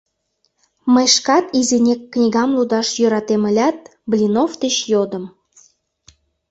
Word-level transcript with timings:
Мый 0.93 1.07
шкат 1.15 1.45
изинек 1.59 2.01
книгам 2.13 2.49
лудаш 2.57 2.87
йӧратем 3.01 3.43
ылят, 3.49 3.77
Блинов 4.09 4.51
деч 4.61 4.75
йодым: 4.91 5.25